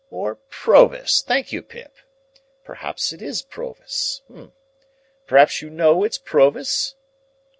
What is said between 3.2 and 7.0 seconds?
is Provis? Perhaps you know it's Provis?"